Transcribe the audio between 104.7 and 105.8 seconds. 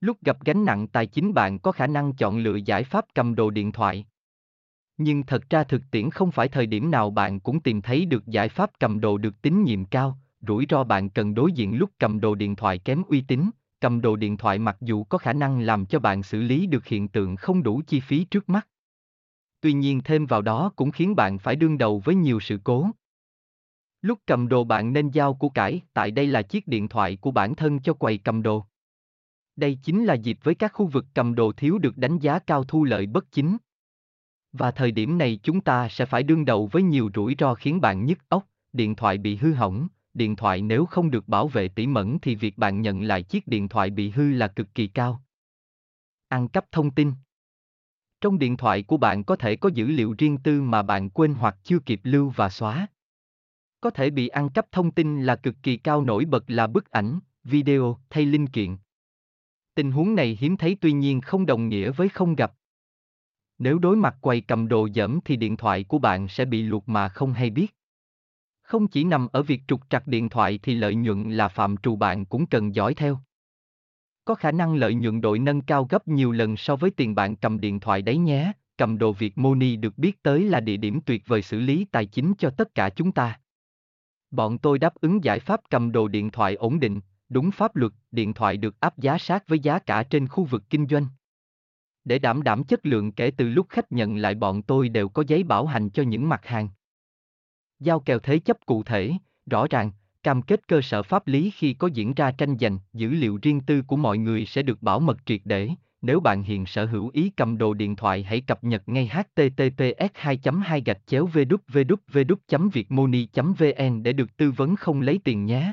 bảo mật triệt để.